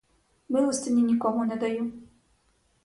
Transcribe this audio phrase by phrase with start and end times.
[0.49, 1.91] Милостині нікому не даю.